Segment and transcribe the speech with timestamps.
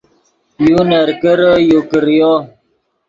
[0.67, 2.33] یو نرکرے یو کریو